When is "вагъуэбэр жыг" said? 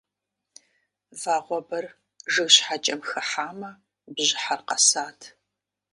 1.21-2.49